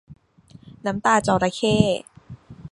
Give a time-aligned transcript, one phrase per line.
[0.85, 1.75] น้ำตาจระเข้